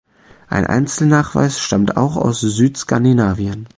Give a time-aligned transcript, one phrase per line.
[0.47, 3.69] Ein Einzelnachweis stammt auch aus Südskandinavien.